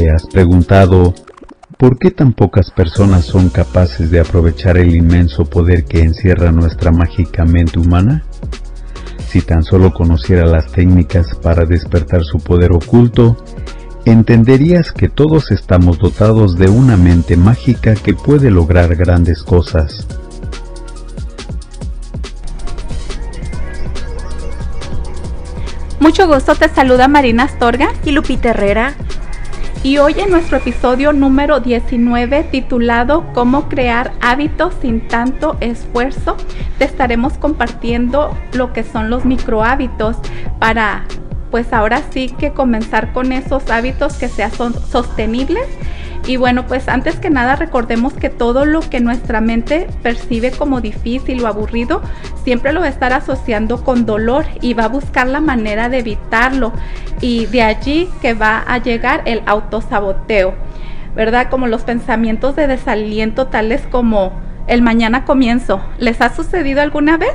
[0.00, 1.12] ¿Te has preguntado
[1.76, 6.90] por qué tan pocas personas son capaces de aprovechar el inmenso poder que encierra nuestra
[6.90, 8.24] mágica mente humana?
[9.28, 13.44] Si tan solo conociera las técnicas para despertar su poder oculto,
[14.06, 20.06] entenderías que todos estamos dotados de una mente mágica que puede lograr grandes cosas.
[26.00, 28.94] Mucho gusto, te saluda Marina Astorga y Lupita Herrera.
[29.82, 36.36] Y hoy en nuestro episodio número 19 titulado Cómo crear hábitos sin tanto esfuerzo,
[36.78, 40.18] te estaremos compartiendo lo que son los micro hábitos
[40.58, 41.06] para
[41.50, 45.66] pues ahora sí que comenzar con esos hábitos que sean sostenibles.
[46.30, 50.80] Y bueno, pues antes que nada recordemos que todo lo que nuestra mente percibe como
[50.80, 52.02] difícil o aburrido,
[52.44, 55.98] siempre lo va a estar asociando con dolor y va a buscar la manera de
[55.98, 56.72] evitarlo.
[57.20, 60.54] Y de allí que va a llegar el autosaboteo,
[61.16, 61.50] ¿verdad?
[61.50, 65.84] Como los pensamientos de desaliento tales como el mañana comienzo.
[65.98, 67.34] ¿Les ha sucedido alguna vez?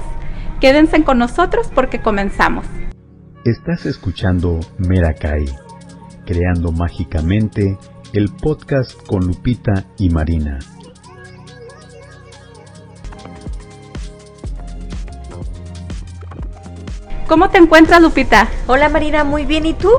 [0.62, 2.66] Quédense con nosotros porque comenzamos.
[3.44, 5.48] Estás escuchando Merakai,
[6.26, 7.78] creando mágicamente
[8.16, 10.60] el podcast con Lupita y Marina.
[17.28, 18.48] ¿Cómo te encuentras, Lupita?
[18.68, 19.66] Hola, Marina, muy bien.
[19.66, 19.90] ¿Y tú?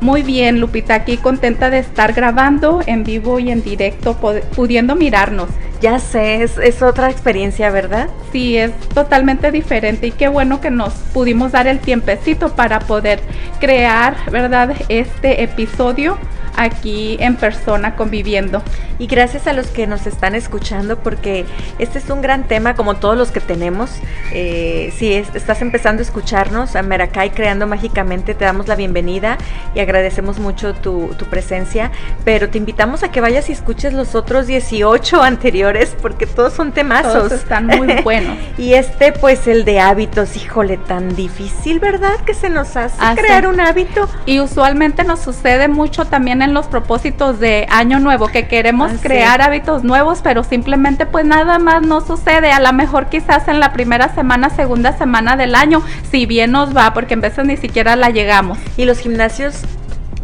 [0.00, 4.16] Muy bien, Lupita, aquí contenta de estar grabando en vivo y en directo,
[4.54, 5.48] pudiendo mirarnos.
[5.82, 8.10] Ya sé, es, otra experiencia, ¿verdad?
[8.30, 13.20] Sí, es totalmente diferente y qué bueno que nos pudimos dar el tiempecito para poder
[13.58, 14.76] crear, ¿verdad?
[14.88, 16.16] Este episodio
[16.60, 18.62] aquí en persona conviviendo.
[18.98, 21.46] Y gracias a los que nos están escuchando porque
[21.78, 23.90] este es un gran tema como todos los que tenemos.
[24.32, 29.38] Eh, si estás empezando a escucharnos a Meracay Creando Mágicamente, te damos la bienvenida
[29.74, 31.90] y agradecemos mucho tu, tu presencia,
[32.24, 36.72] pero te invitamos a que vayas y escuches los otros 18 anteriores porque todos son
[36.72, 37.14] temazos.
[37.14, 38.36] Todos están muy buenos.
[38.58, 42.20] y este, pues el de hábitos, híjole, tan difícil, ¿verdad?
[42.26, 44.08] Que se nos hace crear un hábito.
[44.26, 49.42] Y usualmente nos sucede mucho también en los propósitos de año nuevo, que queremos crear
[49.42, 52.52] hábitos nuevos, pero simplemente pues nada más no sucede.
[52.52, 56.76] A lo mejor quizás en la primera semana, segunda semana del año, si bien nos
[56.76, 58.58] va, porque en veces ni siquiera la llegamos.
[58.76, 59.62] Y los gimnasios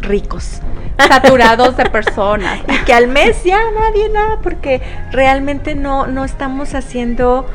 [0.01, 0.61] ricos
[0.99, 2.61] saturados de personas.
[2.69, 4.81] y que al mes ya nadie nada, porque
[5.13, 7.47] realmente no, no estamos haciendo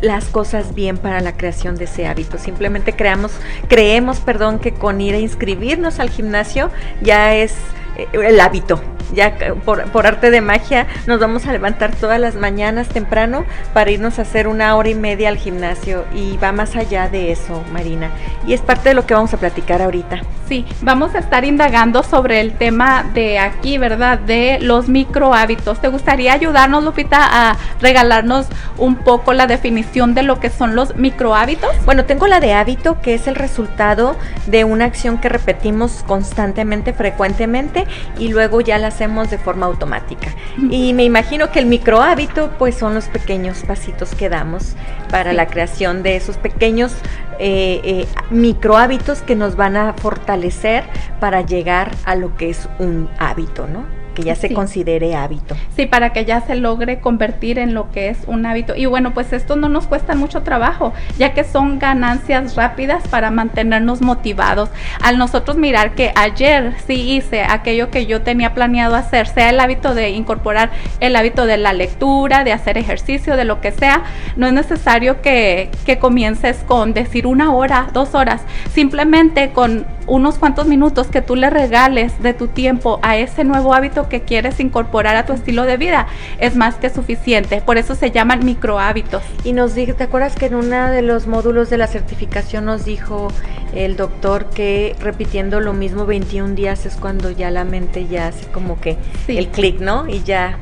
[0.00, 2.38] las cosas bien para la creación de ese hábito.
[2.38, 3.32] Simplemente creamos,
[3.68, 6.70] creemos, perdón, que con ir a inscribirnos al gimnasio
[7.02, 7.54] ya es
[7.96, 8.80] el hábito.
[9.14, 9.34] Ya
[9.64, 13.44] por, por, arte de magia nos vamos a levantar todas las mañanas temprano
[13.74, 17.32] para irnos a hacer una hora y media al gimnasio y va más allá de
[17.32, 18.10] eso, Marina.
[18.46, 20.22] Y es parte de lo que vamos a platicar ahorita.
[20.50, 24.18] Sí, vamos a estar indagando sobre el tema de aquí, ¿verdad?
[24.18, 25.80] De los micro hábitos.
[25.80, 30.96] ¿Te gustaría ayudarnos, Lupita, a regalarnos un poco la definición de lo que son los
[30.96, 31.70] micro hábitos?
[31.84, 34.16] Bueno, tengo la de hábito, que es el resultado
[34.46, 37.86] de una acción que repetimos constantemente, frecuentemente
[38.18, 40.28] y luego ya la hacemos de forma automática.
[40.70, 44.74] Y me imagino que el micro hábito pues son los pequeños pasitos que damos
[45.10, 46.92] para la creación de esos pequeños
[47.38, 50.84] eh, eh, micro hábitos que nos van a fortalecer
[51.18, 53.99] para llegar a lo que es un hábito, ¿no?
[54.20, 55.56] Que ya se considere hábito.
[55.76, 58.76] Sí, para que ya se logre convertir en lo que es un hábito.
[58.76, 63.30] Y bueno, pues esto no nos cuesta mucho trabajo, ya que son ganancias rápidas para
[63.30, 64.68] mantenernos motivados.
[65.02, 69.60] Al nosotros mirar que ayer sí hice aquello que yo tenía planeado hacer, sea el
[69.60, 70.70] hábito de incorporar
[71.00, 74.04] el hábito de la lectura, de hacer ejercicio, de lo que sea,
[74.36, 78.42] no es necesario que, que comiences con decir una hora, dos horas,
[78.72, 83.74] simplemente con unos cuantos minutos que tú le regales de tu tiempo a ese nuevo
[83.74, 86.06] hábito que quieres incorporar a tu estilo de vida
[86.38, 87.62] es más que suficiente.
[87.62, 89.22] Por eso se llaman micro hábitos.
[89.44, 92.84] Y nos dijo, ¿te acuerdas que en uno de los módulos de la certificación nos
[92.84, 93.28] dijo
[93.74, 98.46] el doctor que repitiendo lo mismo 21 días es cuando ya la mente ya hace
[98.46, 98.98] como que
[99.28, 100.08] el clic, ¿no?
[100.08, 100.58] Y ya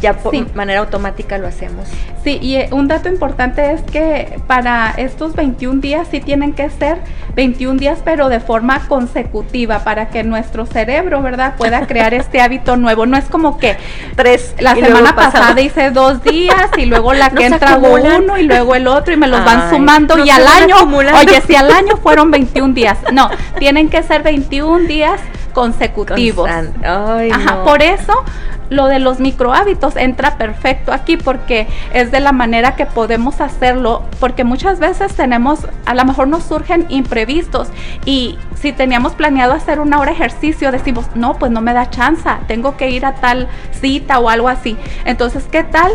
[0.00, 1.88] ya por manera automática lo hacemos.
[2.24, 6.68] Sí, y eh, un dato importante es que para estos 21 días sí tienen que
[6.70, 6.98] ser
[7.34, 12.76] 21 días, pero de forma consecutiva para que nuestro cerebro, ¿verdad?, pueda crear este hábito
[12.76, 13.06] nuevo.
[13.06, 13.76] No es como que
[14.16, 18.74] tres, la semana pasada hice dos días y luego la que entra uno y luego
[18.74, 22.30] el otro y me los van sumando y al año, oye, si al año fueron
[22.30, 22.98] 21 días.
[23.12, 25.20] No, tienen que ser 21 días
[25.52, 26.48] consecutivos.
[26.48, 28.24] Ajá, por eso
[28.70, 33.40] lo de los micro hábitos entra perfecto aquí porque es de la manera que podemos
[33.40, 37.68] hacerlo, porque muchas veces tenemos, a lo mejor nos surgen imprevistos
[38.04, 41.90] y si teníamos planeado hacer una hora de ejercicio, decimos, no, pues no me da
[41.90, 44.76] chance, tengo que ir a tal cita o algo así.
[45.04, 45.92] Entonces, ¿qué tal?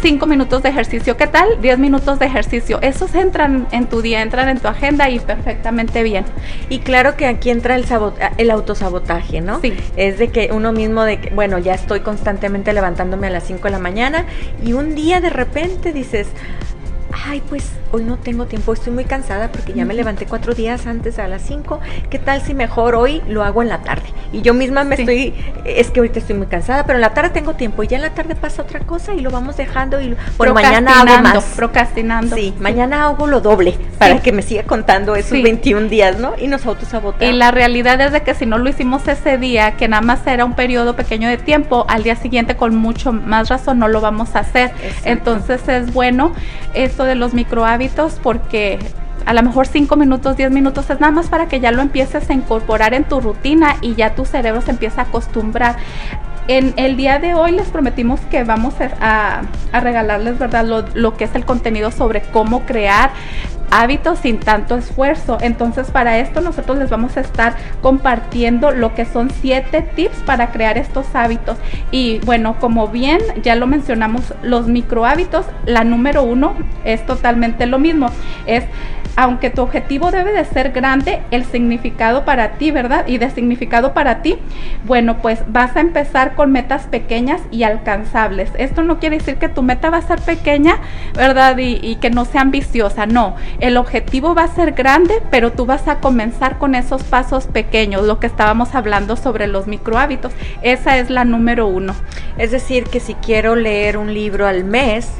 [0.00, 1.60] Cinco minutos de ejercicio, ¿qué tal?
[1.60, 2.80] 10 minutos de ejercicio.
[2.80, 6.24] Esos entran en tu día, entran en tu agenda y perfectamente bien.
[6.68, 7.84] Y claro que aquí entra el,
[8.38, 9.60] el autosabotaje, ¿no?
[9.60, 9.74] Sí.
[9.96, 13.62] Es de que uno mismo, de que, bueno, ya estoy constantemente levantándome a las 5
[13.62, 14.24] de la mañana
[14.64, 16.28] y un día de repente dices,
[17.12, 20.86] ay, pues hoy no tengo tiempo, estoy muy cansada porque ya me levanté cuatro días
[20.86, 21.80] antes a las cinco.
[22.08, 24.08] ¿Qué tal si mejor hoy lo hago en la tarde?
[24.32, 25.34] Y yo misma me estoy,
[25.64, 28.02] es que ahorita estoy muy cansada, pero en la tarde tengo tiempo y ya en
[28.02, 31.44] la tarde pasa otra cosa y lo vamos dejando y bueno, mañana hago más.
[31.56, 32.36] Procrastinando.
[32.36, 36.34] Sí, mañana hago lo doble para que me siga contando esos 21 días, ¿no?
[36.38, 37.34] Y nos autosabotamos.
[37.34, 40.26] Y la realidad es de que si no lo hicimos ese día, que nada más
[40.26, 44.00] era un periodo pequeño de tiempo, al día siguiente con mucho más razón no lo
[44.00, 44.72] vamos a hacer.
[45.04, 46.32] Entonces es bueno
[47.04, 48.78] de los micro hábitos porque
[49.26, 52.28] a lo mejor 5 minutos, 10 minutos es nada más para que ya lo empieces
[52.30, 55.76] a incorporar en tu rutina y ya tu cerebro se empieza a acostumbrar.
[56.48, 59.42] En el día de hoy les prometimos que vamos a,
[59.72, 60.64] regalarles, ¿verdad?
[60.64, 63.10] Lo, lo, que es el contenido sobre cómo crear
[63.70, 65.38] hábitos sin tanto esfuerzo.
[65.40, 70.50] Entonces para esto nosotros les vamos a estar compartiendo lo que son siete tips para
[70.50, 71.56] crear estos hábitos.
[71.90, 77.66] Y bueno, como bien ya lo mencionamos, los micro hábitos, la número uno es totalmente
[77.66, 78.10] lo mismo.
[78.46, 78.64] Es
[79.20, 83.06] aunque tu objetivo debe de ser grande, el significado para ti, ¿verdad?
[83.06, 84.38] Y de significado para ti,
[84.86, 88.50] bueno, pues vas a empezar con metas pequeñas y alcanzables.
[88.56, 90.78] Esto no quiere decir que tu meta va a ser pequeña,
[91.14, 91.58] ¿verdad?
[91.58, 93.36] Y, que no sea ambiciosa, no.
[93.58, 98.06] El objetivo va a ser grande, pero tú vas a comenzar con esos pasos pequeños,
[98.06, 100.32] lo que estábamos hablando sobre los micro hábitos.
[100.62, 101.94] Esa es la número uno.
[102.38, 105.12] Es decir, que si quiero leer un libro al mes,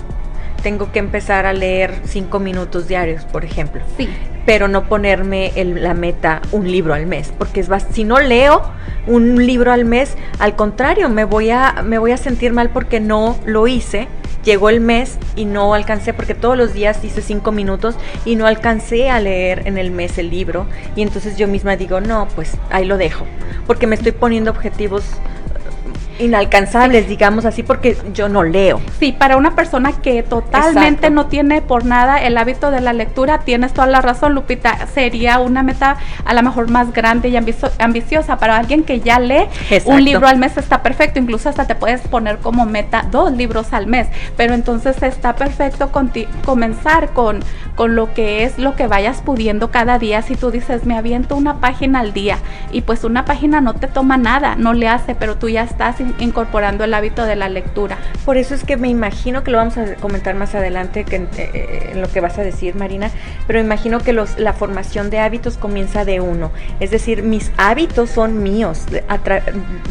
[0.63, 3.83] tengo que empezar a leer cinco minutos diarios, por ejemplo.
[3.97, 4.09] Sí.
[4.47, 8.63] Pero no ponerme la meta un libro al mes, porque es si no leo
[9.07, 13.01] un libro al mes, al contrario, me voy a me voy a sentir mal porque
[13.01, 14.09] no lo hice.
[14.45, 18.47] Llegó el mes y no alcancé porque todos los días hice cinco minutos y no
[18.47, 20.67] alcancé a leer en el mes el libro
[20.97, 23.27] y entonces yo misma digo no pues ahí lo dejo
[23.67, 25.05] porque me estoy poniendo objetivos
[26.21, 28.81] inalcanzables, digamos así, porque yo no leo.
[28.99, 33.39] Sí, para una persona que totalmente no tiene por nada el hábito de la lectura,
[33.41, 38.37] tienes toda la razón, Lupita, sería una meta a lo mejor más grande y ambiciosa.
[38.39, 39.49] Para alguien que ya lee,
[39.85, 43.73] un libro al mes está perfecto, incluso hasta te puedes poner como meta dos libros
[43.73, 45.91] al mes, pero entonces está perfecto
[46.45, 47.41] comenzar con,
[47.75, 50.23] con lo que es lo que vayas pudiendo cada día.
[50.23, 52.39] Si tú dices, me aviento una página al día
[52.73, 56.01] y pues una página no te toma nada, no le hace, pero tú ya estás
[56.19, 57.99] incorporando el hábito de la lectura.
[58.25, 61.91] Por eso es que me imagino que lo vamos a comentar más adelante que eh,
[61.93, 63.11] en, lo que vas a decir, Marina,
[63.47, 66.51] pero imagino que los, la formación de hábitos comienza de uno.
[66.81, 69.05] Es decir, mis hábitos son míos, de,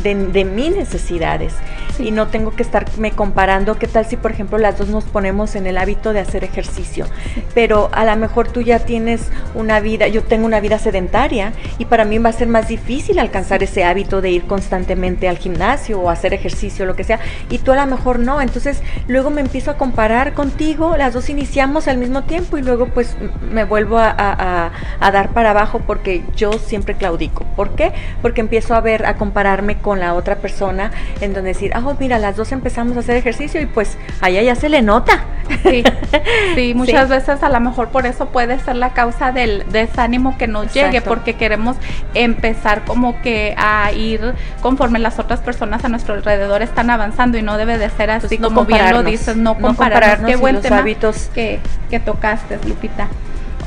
[0.04, 1.54] de, mis necesidades.
[1.98, 5.56] Y no tengo que estarme comparando qué tal si, por ejemplo, las dos nos ponemos
[5.56, 7.06] en el hábito de hacer ejercicio.
[7.54, 11.86] Pero a lo mejor tú ya tienes una vida, yo tengo una vida sedentaria y
[11.86, 16.00] para mí va a ser más difícil alcanzar ese hábito de ir constantemente al gimnasio
[16.00, 17.20] o hacer ejercicio, lo que sea,
[17.50, 18.42] y tú a lo mejor no.
[18.42, 22.88] Entonces luego me empiezo a comparar contigo, las dos iniciamos al mismo tiempo y luego
[22.88, 23.16] pues
[23.51, 27.46] me vuelvo a, dar para abajo porque yo siempre claudico.
[27.56, 27.94] ¿Por qué?
[28.22, 32.20] Porque empiezo a ver, a compararme con la otra persona en donde decir, ah, mira,
[32.20, 35.24] las dos empezamos a hacer ejercicio y pues allá ya se le nota.
[35.63, 35.84] Sí,
[36.56, 40.48] sí muchas veces a lo mejor por eso puede ser la causa del desánimo que
[40.48, 41.78] nos llegue, porque queremos
[42.13, 47.41] empezar como que a ir conforme las otras personas a nuestro alrededor están avanzando y
[47.41, 50.29] no debe de ser así pues como bien lo dices, no, compararnos.
[50.29, 51.29] Qué buen tema hábitos.
[51.34, 53.10] Que, que tocaste, Lupita.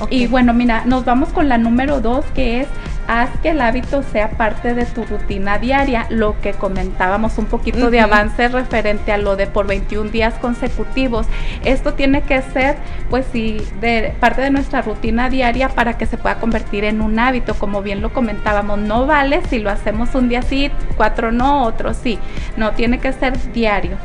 [0.08, 2.68] Y bueno, mira, nos vamos con la número dos, que es
[3.08, 7.90] haz que el hábito sea parte de tu rutina diaria, lo que comentábamos un poquito
[7.90, 11.26] de avance referente a lo de por 21 días consecutivos.
[11.64, 12.76] Esto tiene que ser,
[13.10, 17.18] pues sí, de parte de nuestra rutina diaria para que se pueda convertir en un
[17.18, 21.64] hábito, como bien lo comentábamos, no vale si lo hacemos un día sí, cuatro no,
[21.64, 22.18] otro sí,
[22.56, 23.96] no, tiene que ser diario.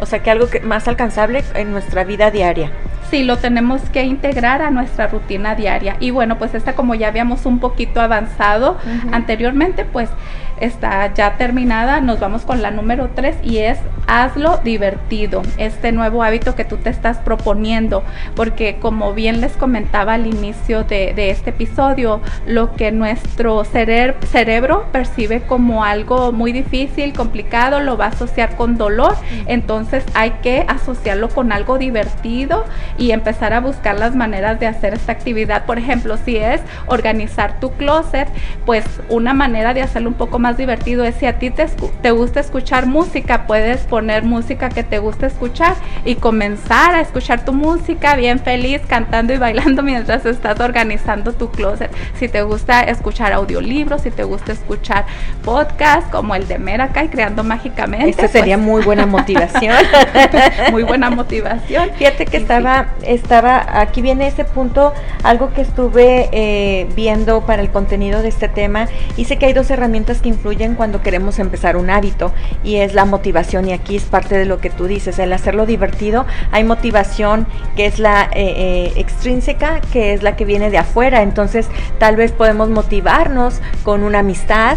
[0.00, 2.72] O sea que algo que más alcanzable en nuestra vida diaria
[3.10, 5.96] sí lo tenemos que integrar a nuestra rutina diaria.
[6.00, 8.78] Y bueno, pues esta como ya habíamos un poquito avanzado
[9.12, 10.10] anteriormente, pues
[10.60, 12.00] está ya terminada.
[12.00, 15.42] Nos vamos con la número 3 y es hazlo divertido.
[15.56, 18.02] Este nuevo hábito que tú te estás proponiendo.
[18.34, 24.86] Porque como bien les comentaba al inicio de, de este episodio, lo que nuestro cerebro
[24.92, 29.16] percibe como algo muy difícil, complicado, lo va a asociar con dolor.
[29.46, 32.64] Entonces hay que asociarlo con algo divertido
[32.98, 35.64] y empezar a buscar las maneras de hacer esta actividad.
[35.64, 38.28] Por ejemplo, si es organizar tu closet,
[38.66, 42.10] pues una manera de hacerlo un poco más divertido es si a ti te, te
[42.10, 45.74] gusta escuchar música, puedes poner música que te gusta escuchar
[46.04, 51.50] y comenzar a escuchar tu música bien feliz, cantando y bailando mientras estás organizando tu
[51.50, 51.90] closet.
[52.18, 55.06] Si te gusta escuchar audiolibros, si te gusta escuchar
[55.44, 58.10] podcast como el de Merakai, Creando Mágicamente.
[58.10, 59.76] Esta sería pues muy buena motivación.
[60.70, 61.90] muy buena motivación.
[61.96, 67.70] Fíjate que estaba, estaba, aquí viene ese punto, algo que estuve eh, viendo para el
[67.70, 68.88] contenido de este tema.
[69.24, 73.04] Sé que hay dos herramientas que influyen cuando queremos empezar un hábito y es la
[73.04, 76.26] motivación y aquí es parte de lo que tú dices, el hacerlo divertido.
[76.50, 81.22] Hay motivación que es la eh, eh, extrínseca, que es la que viene de afuera.
[81.22, 84.76] Entonces tal vez podemos motivarnos con una amistad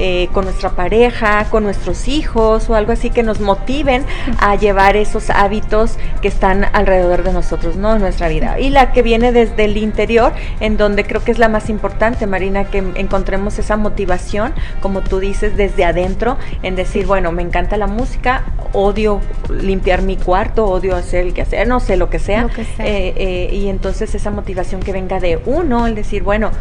[0.00, 4.04] eh, con nuestra pareja, con nuestros hijos o algo así que nos motiven
[4.38, 7.96] a llevar esos hábitos que están alrededor de nosotros, ¿no?
[7.96, 8.60] En nuestra vida.
[8.60, 12.28] Y la que viene desde el interior, en donde creo que es la más importante,
[12.28, 17.76] Marina, que encontremos esa motivación, como tú dices, desde adentro, en decir, bueno, me encanta
[17.76, 22.20] la música, odio limpiar mi cuarto, odio hacer el que hacer, no sé lo que
[22.20, 22.46] sea.
[22.78, 26.52] Eh, eh, y entonces esa motivación que venga de uno, el decir, bueno,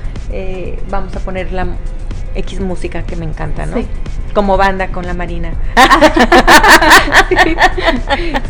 [0.90, 1.68] vamos a poner la
[2.38, 3.78] X música que me encanta, ¿no?
[3.78, 3.88] Sí.
[4.34, 5.52] Como banda con la Marina.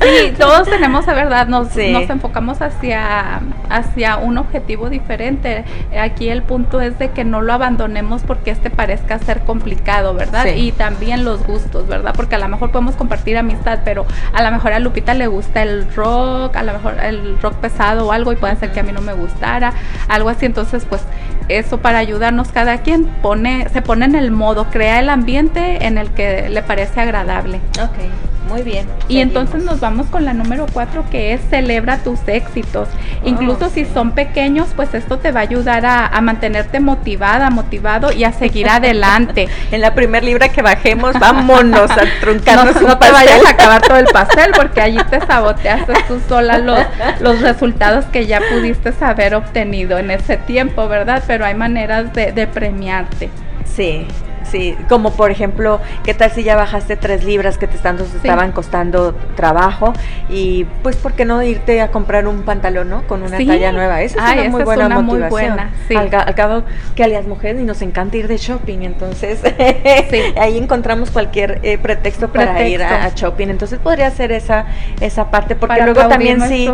[0.01, 0.33] sí.
[0.37, 3.39] todos tenemos, la verdad, nos, nos enfocamos hacia,
[3.69, 5.63] hacia un objetivo diferente.
[5.97, 10.47] Aquí el punto es de que no lo abandonemos porque este parezca ser complicado, ¿verdad?
[10.55, 12.13] Y también los gustos, ¿verdad?
[12.15, 15.63] Porque a lo mejor podemos compartir amistad, pero a lo mejor a Lupita le gusta
[15.63, 18.83] el rock, a lo mejor el rock pesado o algo y puede ser que a
[18.83, 19.71] mí no me gustara,
[20.09, 20.45] algo así.
[20.45, 21.01] Entonces, pues
[21.49, 25.97] eso para ayudarnos cada quien pone se pone en el modo, crea el ambiente en
[25.97, 27.61] el que le parece agradable.
[27.81, 28.26] Ok.
[28.49, 28.87] Muy bien.
[29.07, 32.89] Y entonces nos vamos con la número cuatro que es celebra tus éxitos.
[33.23, 38.11] Oh, Incluso si son pequeños, pues esto te va a ayudar a, mantenerte motivada, motivado
[38.11, 39.47] y a seguir adelante.
[39.71, 42.81] en la primer libra que bajemos, vámonos a truncarnos.
[42.81, 46.79] No, te vayas a acabar todo el pastel porque allí te saboteaste tú sola los,
[47.19, 51.23] los resultados que ya pudiste haber obtenido en ese tiempo, ¿verdad?
[51.27, 53.29] Pero hay maneras de, de premiarte.
[53.65, 54.07] Sí,
[54.51, 58.51] Sí, como por ejemplo, ¿qué tal si ya bajaste tres libras que te están, estaban
[58.51, 59.93] costando trabajo?
[60.29, 63.07] Y pues, ¿por qué no irte a comprar un pantalón, ¿no?
[63.07, 64.01] Con una talla nueva.
[64.01, 65.59] Esa es una muy buena motivación.
[65.95, 66.63] al, cabo,
[66.95, 69.41] que alias mujeres y nos encanta ir de shopping, entonces
[70.39, 73.47] ahí encontramos cualquier eh, pretexto para ir a, shopping.
[73.47, 74.65] Entonces podría ser esa
[75.01, 76.69] esa parte, porque luego también sí,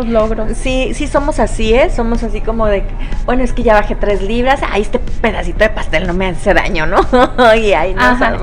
[0.54, 1.90] sí, sí somos así, ¿eh?
[1.90, 2.84] Somos así como de,
[3.26, 6.54] bueno, es que ya bajé tres libras, ahí este pedacito de pastel no me hace
[6.54, 7.00] daño, ¿no?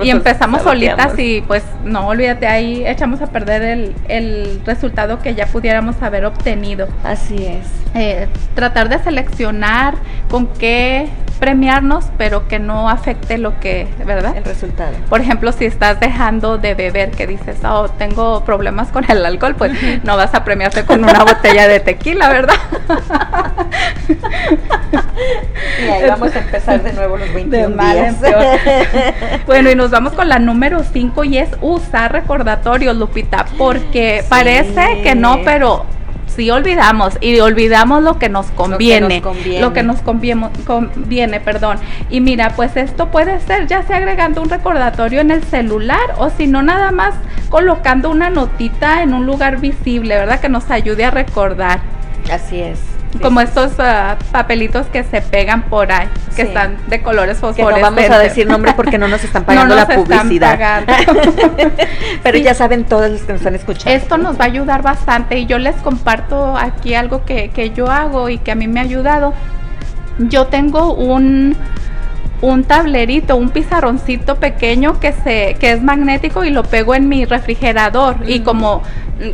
[0.03, 5.35] y empezamos solitas y pues no, olvídate, ahí echamos a perder el, el resultado que
[5.35, 6.87] ya pudiéramos haber obtenido.
[7.03, 7.67] Así es.
[7.93, 9.95] Eh, tratar de seleccionar
[10.29, 11.09] con qué
[11.41, 14.37] premiarnos, pero que no afecte lo que, ¿verdad?
[14.37, 14.91] El resultado.
[15.09, 19.55] Por ejemplo, si estás dejando de beber, que dices, oh, tengo problemas con el alcohol,
[19.57, 22.53] pues no vas a premiarte con una botella de tequila, ¿verdad?
[25.83, 28.15] y ahí vamos a empezar de nuevo los 21 días.
[29.47, 35.01] bueno, y nos vamos con la número 5 y es usar recordatorios, Lupita, porque parece
[35.01, 35.87] que no, pero
[36.35, 39.21] sí olvidamos y olvidamos lo que nos conviene,
[39.59, 41.77] lo que nos conviene, conviene, perdón.
[42.09, 46.29] Y mira, pues esto puede ser ya sea agregando un recordatorio en el celular o
[46.29, 47.15] si no nada más
[47.49, 50.39] colocando una notita en un lugar visible, ¿verdad?
[50.39, 51.81] Que nos ayude a recordar.
[52.29, 57.39] Así es como estos ah, papelitos que se pegan por ahí, que están de colores
[57.39, 57.75] fosforescentes.
[57.75, 60.83] Que no vamos a decir nombres porque no nos están pagando la publicidad.
[62.23, 63.91] Pero ya saben todos los que nos están escuchando.
[63.91, 67.89] Esto nos va a ayudar bastante y yo les comparto aquí algo que, que yo
[67.89, 69.33] hago y que a mí me ha ayudado.
[70.19, 71.55] Yo tengo un
[72.41, 77.25] un tablerito, un pizarroncito pequeño que se que es magnético y lo pego en mi
[77.25, 78.81] refrigerador y como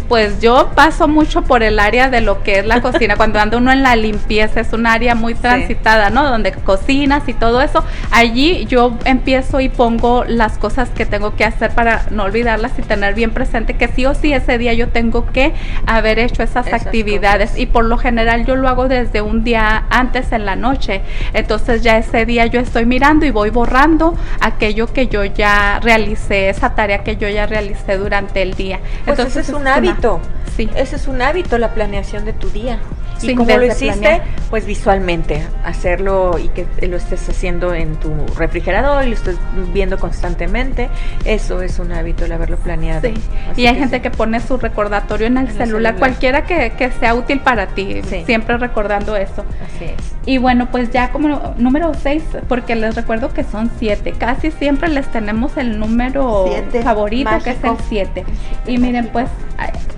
[0.07, 3.15] Pues yo paso mucho por el área de lo que es la cocina.
[3.17, 6.29] Cuando anda uno en la limpieza, es un área muy transitada, ¿no?
[6.29, 7.83] Donde cocinas y todo eso.
[8.11, 12.81] Allí yo empiezo y pongo las cosas que tengo que hacer para no olvidarlas y
[12.81, 15.53] tener bien presente que sí o sí ese día yo tengo que
[15.85, 17.57] haber hecho esas, actividades.
[17.57, 21.01] Y por lo general yo lo hago desde un día antes en la noche.
[21.33, 26.49] Entonces ya ese día yo estoy mirando y voy borrando aquello que yo ya realicé,
[26.49, 28.79] esa tarea que yo ya realicé durante el día.
[29.05, 30.19] Pues Entonces es un hábito.
[30.55, 30.69] Sí.
[30.75, 32.79] Ese es un hábito, la planeación de tu día.
[33.21, 39.03] y como lo hiciste, pues visualmente, hacerlo y que lo estés haciendo en tu refrigerador
[39.05, 39.37] y lo estés
[39.73, 40.89] viendo constantemente,
[41.25, 43.07] eso es un hábito el haberlo planeado.
[43.07, 43.13] Sí.
[43.55, 47.67] y hay gente que pone su recordatorio en el, celular, cualquiera que, sea útil para
[47.67, 49.43] ti, siempre recordando eso.
[49.65, 50.16] Así es.
[50.27, 54.89] Y bueno, pues ya como número 6, porque les recuerdo que son 7, casi siempre
[54.89, 56.45] les tenemos el número
[56.83, 58.25] favorito, que es el 7.
[58.67, 59.29] Y miren, pues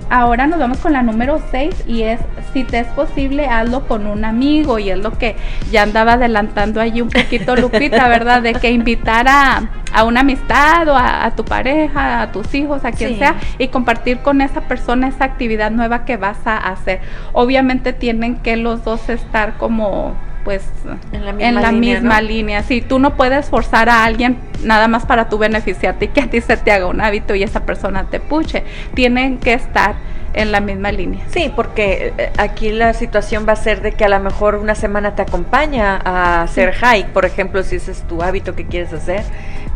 [0.10, 2.20] ahora nos vamos con la número 6 y es
[2.54, 5.36] si te es posible hazlo con un amigo y es lo que
[5.72, 8.42] ya andaba adelantando allí un poquito Lupita, ¿verdad?
[8.42, 9.70] De que invitar a,
[10.04, 14.42] una amistad o a, tu pareja, a tus hijos, a quien sea y compartir con
[14.42, 17.02] esa persona esa actividad nueva que vas a hacer.
[17.34, 20.16] Obviamente tienen que los dos estar como
[20.50, 20.64] pues
[21.12, 25.38] en la misma, línea, Si tú no puedes forzar a alguien nada más para tu
[25.38, 28.64] beneficiarte y que a ti se te haga un hábito y esa persona te puche,
[28.96, 29.94] tienen que estar
[30.34, 31.24] en la misma línea.
[31.30, 34.74] Sí, porque eh, aquí la situación va a ser de que a lo mejor una
[34.74, 38.92] semana te acompaña a hacer hike, por ejemplo, si ese es tu hábito que quieres
[38.92, 39.24] hacer,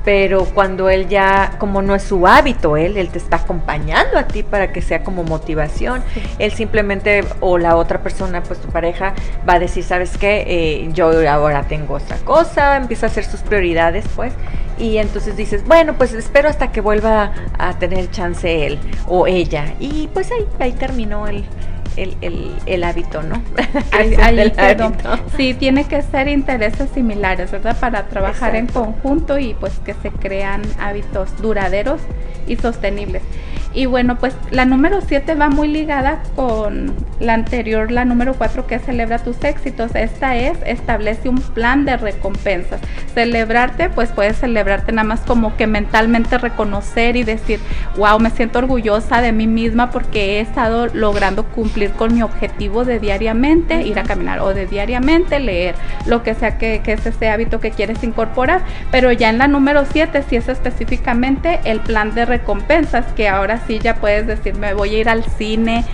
[0.04, 4.28] pero cuando él ya, como no es su hábito, él, él te está acompañando a
[4.28, 6.04] ti para que sea como motivación,
[6.40, 9.14] él simplemente, o la otra persona, pues tu pareja,
[9.48, 10.44] va a decir, ¿sabes qué?
[10.48, 14.34] Eh, yo ahora tengo otra cosa, empieza a hacer sus prioridades, pues,
[14.78, 19.74] y entonces dices, bueno, pues espero hasta que vuelva a tener chance él o ella,
[19.80, 21.46] y pues ahí, ahí terminó el
[21.98, 23.42] el, el, el hábito, ¿no?
[23.92, 24.16] ahí,
[25.38, 27.78] Sí, tiene que ser intereses similares, ¿verdad?
[27.80, 32.02] Para trabajar en conjunto y pues que se crean hábitos duraderos
[32.48, 33.22] y sostenibles.
[33.76, 38.68] Y bueno, pues la número 7 va muy ligada con la anterior, la número 4
[38.68, 39.96] que es celebra tus éxitos.
[39.96, 42.80] Esta es establece un plan de recompensas.
[43.16, 47.60] Celebrarte, pues puedes celebrarte nada más como que mentalmente reconocer y decir,
[47.98, 52.86] wow, me siento orgullosa de mí misma porque he estado logrando cumplir con mi objetivo
[52.86, 55.76] de diariamente ir a caminar o de diariamente leer,
[56.06, 58.62] lo que sea que, que es ese hábito que quieres incorporar.
[58.92, 63.60] Pero ya en la número 7 si es específicamente el plan de recompensas que ahora
[63.68, 65.86] sí ya puedes decir, me voy a ir al cine,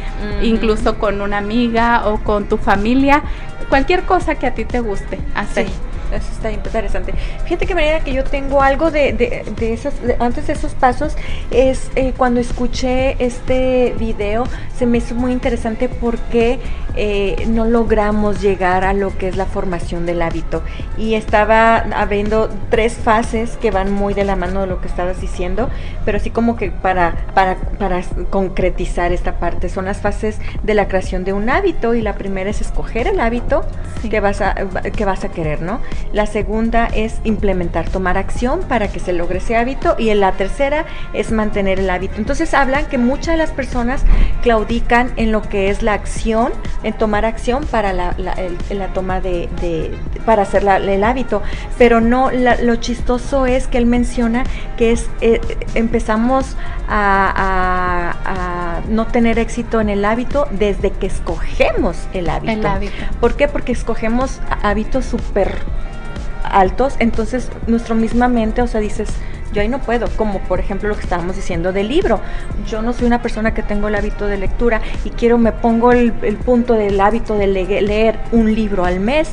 [0.42, 3.24] incluso con una amiga o con tu familia,
[3.70, 5.68] cualquier cosa que a ti te guste hacer.
[6.12, 7.14] Eso está interesante.
[7.44, 11.16] Fíjate que manera que yo tengo algo de, de, de esas, antes de esos pasos,
[11.52, 14.46] es eh, cuando escuché este video,
[14.76, 16.60] se me hizo muy interesante porque
[16.96, 20.64] eh, no logramos llegar a lo que es la formación del hábito.
[20.98, 25.22] Y estaba habiendo tres fases que van muy de la mano de lo que estabas
[25.22, 25.70] diciendo,
[26.06, 30.88] pero así como que para, para, para concretizar esta parte, son las fases de la
[30.88, 33.64] creación de un hábito y la primera es escoger el hábito
[34.10, 34.56] que, vas a,
[34.96, 35.80] que vas a querer, ¿no?
[36.14, 39.96] La segunda es implementar, tomar acción para que se logre ese hábito.
[39.98, 42.16] Y en la tercera es mantener el hábito.
[42.18, 44.04] Entonces hablan que muchas de las personas
[44.42, 46.52] claudican en lo que es la acción,
[46.84, 48.16] en tomar acción para la,
[48.94, 49.50] toma de,
[50.26, 51.42] para hacer el hábito.
[51.78, 54.44] Pero no, lo chistoso es que él menciona
[54.78, 55.42] que es eh,
[55.76, 56.56] empezamos
[56.88, 62.52] a, no tener éxito en el hábito desde que escogemos el hábito.
[62.52, 62.94] El hábito.
[63.20, 63.48] ¿Por qué?
[63.48, 65.60] Porque escogemos hábitos súper
[66.52, 69.10] altos, entonces nuestra misma mente, o sea, dices,
[69.54, 72.20] yo ahí no puedo, como por ejemplo lo que estábamos diciendo del libro.
[72.68, 75.92] Yo no soy una persona que tengo el hábito de lectura y quiero, me pongo
[75.92, 76.12] el,
[76.46, 79.32] punto del hábito de leer un libro al mes.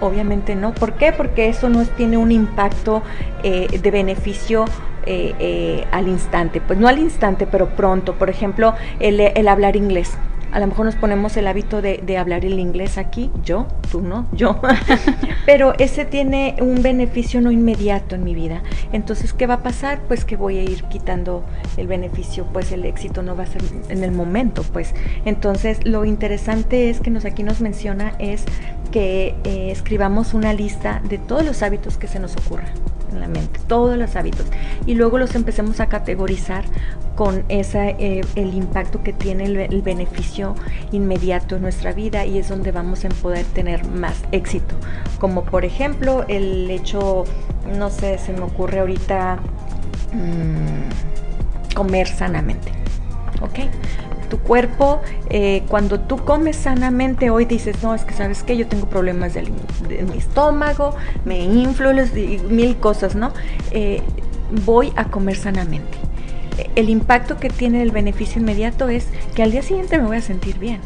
[0.00, 0.74] Obviamente no.
[0.74, 1.12] ¿Por qué?
[1.12, 3.02] Porque eso no tiene un impacto
[3.42, 4.66] eh, de beneficio
[5.06, 6.60] eh, eh, al instante.
[6.60, 8.14] Pues no al instante, pero pronto.
[8.14, 10.18] Por ejemplo, el, el hablar inglés
[10.56, 14.26] a lo mejor nos ponemos el hábito de, hablar el inglés aquí, yo, tú no,
[14.32, 14.58] yo,
[15.44, 18.62] pero ese tiene un beneficio no inmediato en mi vida.
[18.90, 20.00] Entonces, ¿qué va a pasar?
[20.08, 21.44] Pues que voy a ir quitando
[21.76, 24.94] el beneficio, pues el éxito no va a ser en el momento, pues.
[25.26, 28.46] Entonces, lo interesante es que nos aquí nos menciona es
[28.86, 32.70] que eh, escribamos una lista de todos los hábitos que se nos ocurran
[33.12, 34.46] en la mente, todos los hábitos,
[34.86, 36.64] y luego los empecemos a categorizar
[37.14, 40.54] con esa, eh, el impacto que tiene el, beneficio
[40.92, 44.74] inmediato en nuestra vida y es donde vamos a poder tener más éxito.
[45.18, 47.24] Como por ejemplo el hecho,
[47.78, 49.38] no sé, se me ocurre ahorita
[50.12, 52.72] mm, comer sanamente.
[53.40, 53.70] ¿Ok?
[54.38, 58.86] Cuerpo, eh, cuando tú comes sanamente, hoy dices, no, es que sabes que yo tengo
[58.86, 61.92] problemas de, mi estómago, me inflo,
[62.48, 63.32] mil cosas, ¿no?
[63.70, 64.02] Eh,
[64.64, 65.98] voy a comer sanamente.
[66.74, 70.22] El impacto que tiene el beneficio inmediato es que al día siguiente me voy a
[70.22, 70.80] sentir bien.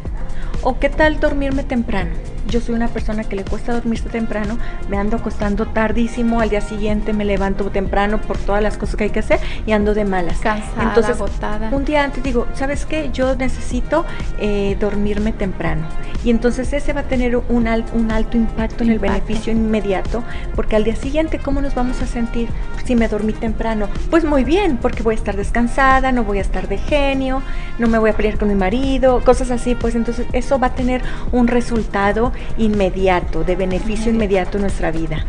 [0.62, 2.10] ¿O qué tal dormirme temprano?
[2.50, 4.58] Yo soy una persona que le cuesta dormirse temprano,
[4.88, 9.04] me ando acostando tardísimo, al día siguiente me levanto temprano por todas las cosas que
[9.04, 10.38] hay que hacer y ando de malas.
[10.40, 11.70] Cansada, Entonces, agotada.
[11.72, 13.10] Un día antes digo, ¿sabes qué?
[13.12, 14.04] Yo necesito
[14.38, 15.86] eh, dormirme temprano.
[16.24, 20.22] Y entonces ese va a tener un, un alto impacto en el beneficio inmediato,
[20.54, 22.48] porque al día siguiente, ¿cómo nos vamos a sentir
[22.84, 23.88] si me dormí temprano?
[24.10, 27.42] Pues muy bien, porque voy a estar descansada, no voy a estar de genio,
[27.78, 30.74] no me voy a pelear con mi marido, cosas así, pues entonces eso va a
[30.74, 35.24] tener un resultado inmediato, de beneficio inmediato en nuestra vida.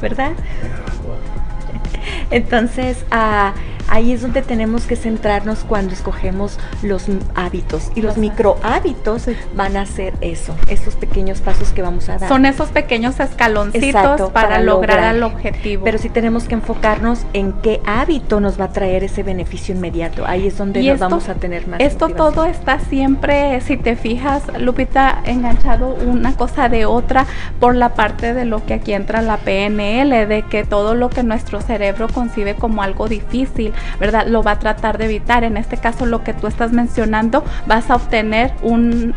[0.00, 0.32] ¿Verdad?
[2.30, 3.54] Entonces, a
[3.88, 7.90] ahí es donde tenemos que centrarnos cuando escogemos los hábitos.
[7.94, 12.28] Y los micro hábitos van a ser eso, esos pequeños pasos que vamos a dar.
[12.28, 15.84] Son esos pequeños escaloncitos para, lograr, el objetivo.
[15.84, 20.24] Pero sí tenemos que enfocarnos en qué hábito nos va a traer ese beneficio inmediato.
[20.26, 21.80] Ahí es donde nos vamos a tener más.
[21.80, 27.26] Esto todo está siempre, si te fijas, Lupita, enganchado una cosa de otra
[27.60, 31.22] por la parte de lo que aquí entra la PNL, de que todo lo que
[31.22, 34.26] nuestro cerebro concibe como algo difícil, ¿verdad?
[34.26, 35.44] Lo va a tratar de evitar.
[35.44, 39.14] En este caso, lo que tú estás mencionando, vas a obtener un,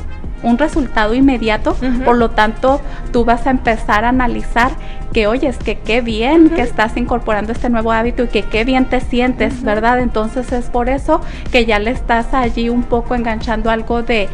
[0.58, 2.80] resultado inmediato, por lo tanto
[3.12, 4.72] tú vas a empezar a analizar
[5.12, 8.86] que oyes que qué bien que estás incorporando este nuevo hábito y que qué bien
[8.86, 10.00] te sientes, ¿verdad?
[10.00, 14.30] Entonces es por eso que ya le estás allí un poco enganchando algo de,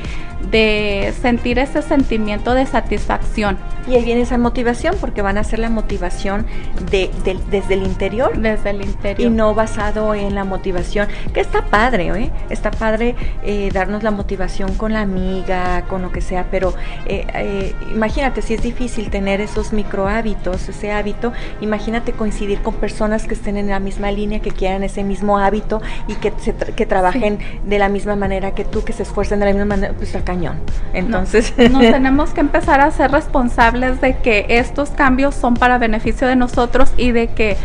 [0.52, 3.58] de sentir ese sentimiento de satisfacción.
[3.88, 6.46] Y ahí viene esa motivación, porque van a ser la motivación
[6.90, 7.12] de,
[7.52, 8.38] desde el interior.
[8.38, 9.32] Desde el interior.
[9.32, 12.32] Y no basado en la motivación, que está padre, ¿eh?
[12.50, 16.74] Está padre eh, darnos la motivación con la amiga, con lo que sea, pero
[17.06, 22.76] eh, eh, imagínate, si es difícil tener esos micro hábitos, ese hábito, imagínate coincidir con
[22.76, 26.54] personas que estén en la misma línea, que quieran ese mismo hábito y que, se
[26.54, 29.94] que trabajen de la misma manera que tú, que se esfuercen de la misma manera,
[29.94, 30.56] pues acá
[30.94, 36.28] entonces, nos tenemos que empezar a ser responsables de que estos cambios son para beneficio
[36.28, 37.58] de nosotros y de que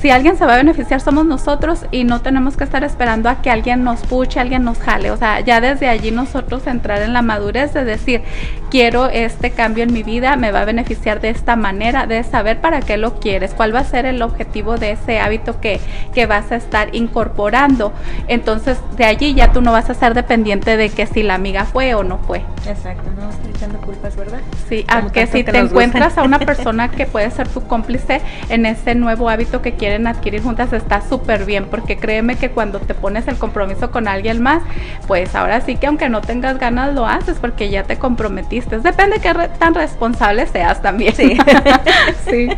[0.00, 3.42] si alguien se va a beneficiar somos nosotros y no tenemos que estar esperando a
[3.42, 5.10] que alguien nos puche, alguien nos jale.
[5.10, 8.22] O sea, ya desde allí nosotros entrar en la madurez de decir,
[8.70, 12.60] quiero este cambio en mi vida, me va a beneficiar de esta manera, de saber
[12.60, 15.80] para qué lo quieres, cuál va a ser el objetivo de ese hábito que,
[16.14, 17.92] que vas a estar incorporando.
[18.26, 21.66] Entonces, de allí ya tú no vas a ser dependiente de que si la amiga
[21.66, 22.38] fue o no fue.
[22.66, 24.40] Exacto, no estoy echando culpas, ¿verdad?
[24.68, 28.94] Sí, aunque si te encuentras a una persona que puede ser tu cómplice en ese
[28.94, 33.26] nuevo hábito que quieren adquirir juntas, está súper bien, porque créeme que cuando te pones
[33.26, 34.62] el compromiso con alguien más,
[35.08, 38.78] pues ahora sí que aunque no tengas ganas lo haces porque ya te comprometiste.
[38.78, 41.12] Depende de qué tan responsable seas también.
[41.16, 41.36] Sí.
[42.30, 42.48] sí.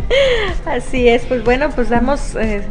[0.66, 2.36] Así es, pues bueno, pues damos...
[2.36, 2.62] Eh,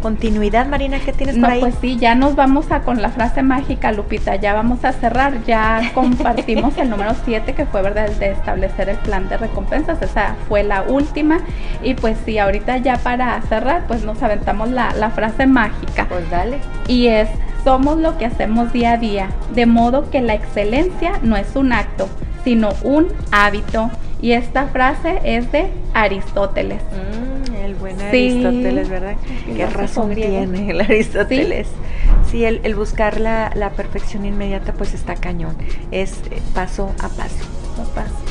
[0.00, 1.60] continuidad, Marina, ¿qué tienes por ahí?
[1.60, 5.44] Pues sí, ya nos vamos a con la frase mágica, Lupita, ya vamos a cerrar,
[5.44, 10.00] ya compartimos el número 7 que fue verdad el de establecer el plan de recompensas,
[10.02, 11.40] esa fue la última
[11.82, 16.06] y pues sí, ahorita ya para cerrar, pues nos aventamos la, la frase mágica.
[16.08, 16.58] Pues dale.
[16.86, 17.28] Y es,
[17.64, 21.72] somos lo que hacemos día a día, de modo que la excelencia no es un
[21.72, 22.08] acto,
[22.44, 23.90] sino un hábito.
[24.20, 26.82] Y esta frase es de Aristóteles.
[26.82, 27.37] Mm,
[27.78, 29.16] el buen Aristóteles, ¿verdad?
[29.46, 31.68] Qué razón tiene el Aristóteles.
[32.30, 35.56] Sí, el, buscar la, la, perfección inmediata pues está cañón.
[35.90, 37.58] Es eh, paso a paso.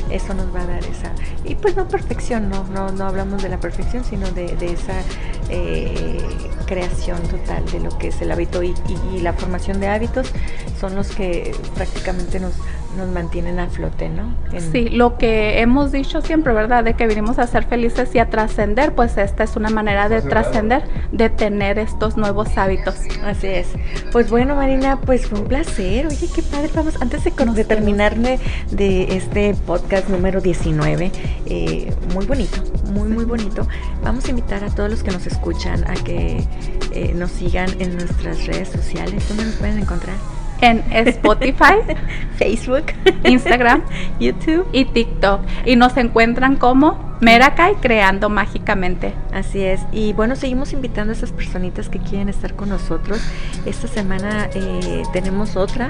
[0.09, 1.11] Eso nos va a dar esa.
[1.45, 5.01] Y pues no perfección, no, no, no hablamos de la perfección, sino de, de esa
[5.49, 6.19] eh,
[6.65, 8.73] creación total de lo que es el hábito y,
[9.13, 10.31] y la formación de hábitos
[10.79, 12.53] son los que prácticamente nos
[12.97, 14.33] nos mantienen a flote, ¿no?
[14.71, 16.83] Sí, lo que hemos dicho siempre, ¿verdad?
[16.83, 20.21] De que vinimos a ser felices y a trascender, pues esta es una manera de
[20.21, 22.95] trascender, de tener estos nuevos hábitos.
[23.23, 23.67] Así es.
[24.11, 26.07] Pues bueno, Marina, pues fue un placer.
[26.07, 26.69] Oye, qué padre.
[26.73, 28.39] Vamos, antes de, de terminarme
[28.71, 31.11] de este podcast número 19,
[31.45, 32.57] eh, muy bonito,
[32.91, 33.67] muy, muy bonito.
[34.03, 36.43] Vamos a invitar a todos los que nos escuchan a que
[36.91, 39.27] eh, nos sigan en nuestras redes sociales.
[39.27, 40.15] ¿Dónde nos pueden encontrar?
[40.61, 41.75] En Spotify,
[42.37, 42.85] Facebook,
[43.23, 43.83] Instagram,
[44.19, 45.41] YouTube y TikTok.
[45.65, 49.13] Y nos encuentran como Merakai Creando Mágicamente.
[49.33, 49.81] Así es.
[49.91, 53.19] Y bueno, seguimos invitando a esas personitas que quieren estar con nosotros.
[53.65, 55.89] Esta semana eh, tenemos otra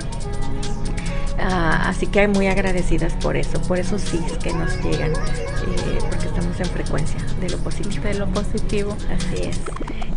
[1.39, 6.25] Ah, así que muy agradecidas por eso, por esos sí que nos llegan, eh, porque
[6.25, 8.03] estamos en frecuencia de lo positivo.
[8.03, 8.97] De lo positivo.
[9.15, 9.59] Así es.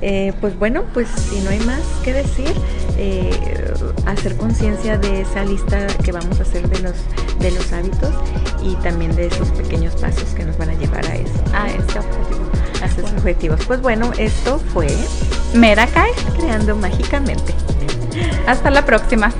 [0.03, 2.51] Eh, pues bueno, pues si no hay más que decir,
[2.97, 3.31] eh,
[4.07, 6.95] hacer conciencia de esa lista que vamos a hacer de los,
[7.39, 8.15] de los hábitos
[8.63, 11.45] y también de esos pequeños pasos que nos van a llevar a eso.
[11.53, 12.51] A este objetivo.
[12.83, 13.61] A esos objetivos.
[13.67, 14.89] Pues bueno, esto fue
[15.55, 17.53] Merakai Creando Mágicamente.
[18.47, 19.33] Hasta la próxima.